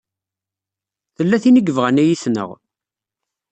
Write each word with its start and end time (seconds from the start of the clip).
Tella 1.15 1.37
tin 1.43 1.59
i 1.59 1.61
yebɣan 1.63 2.01
ad 2.01 2.07
yi-tneɣ. 2.07 2.49